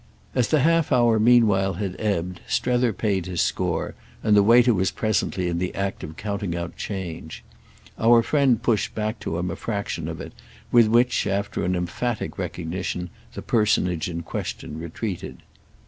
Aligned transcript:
As 0.33 0.47
the 0.47 0.61
half 0.61 0.91
hour 0.91 1.19
meanwhile 1.19 1.73
had 1.73 1.95
ebbed 1.99 2.39
Strether 2.47 2.91
paid 2.91 3.27
his 3.27 3.39
score, 3.39 3.93
and 4.23 4.35
the 4.35 4.41
waiter 4.41 4.73
was 4.73 4.89
presently 4.89 5.47
in 5.47 5.59
the 5.59 5.75
act 5.75 6.03
of 6.03 6.17
counting 6.17 6.55
out 6.55 6.75
change. 6.75 7.43
Our 7.99 8.23
friend 8.23 8.59
pushed 8.63 8.95
back 8.95 9.19
to 9.19 9.37
him 9.37 9.51
a 9.51 9.55
fraction 9.55 10.07
of 10.07 10.19
it, 10.19 10.33
with 10.71 10.87
which, 10.87 11.27
after 11.27 11.63
an 11.63 11.75
emphatic 11.75 12.39
recognition, 12.39 13.11
the 13.35 13.43
personage 13.43 14.09
in 14.09 14.23
question 14.23 14.79
retreated. 14.79 15.43